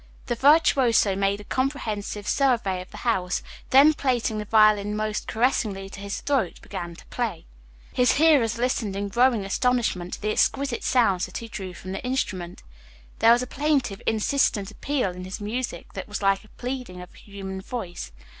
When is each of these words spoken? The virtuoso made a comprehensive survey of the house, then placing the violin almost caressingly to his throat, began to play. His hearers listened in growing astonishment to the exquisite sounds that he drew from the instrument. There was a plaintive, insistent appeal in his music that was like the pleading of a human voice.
The 0.25 0.33
virtuoso 0.33 1.15
made 1.15 1.41
a 1.41 1.43
comprehensive 1.43 2.27
survey 2.27 2.81
of 2.81 2.89
the 2.89 2.97
house, 3.05 3.43
then 3.69 3.93
placing 3.93 4.39
the 4.39 4.45
violin 4.45 4.99
almost 4.99 5.27
caressingly 5.27 5.91
to 5.91 5.99
his 5.99 6.21
throat, 6.21 6.59
began 6.59 6.95
to 6.95 7.05
play. 7.11 7.45
His 7.93 8.13
hearers 8.13 8.57
listened 8.57 8.95
in 8.95 9.09
growing 9.09 9.45
astonishment 9.45 10.15
to 10.15 10.21
the 10.23 10.31
exquisite 10.31 10.83
sounds 10.83 11.27
that 11.27 11.37
he 11.37 11.47
drew 11.47 11.75
from 11.75 11.91
the 11.91 12.03
instrument. 12.03 12.63
There 13.19 13.31
was 13.31 13.43
a 13.43 13.45
plaintive, 13.45 14.01
insistent 14.07 14.71
appeal 14.71 15.11
in 15.11 15.23
his 15.23 15.39
music 15.39 15.93
that 15.93 16.07
was 16.07 16.23
like 16.23 16.41
the 16.41 16.47
pleading 16.49 16.99
of 16.99 17.13
a 17.13 17.17
human 17.17 17.61
voice. 17.61 18.11